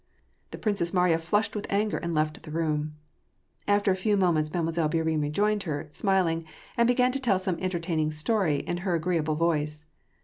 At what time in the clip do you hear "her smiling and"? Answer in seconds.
5.69-6.87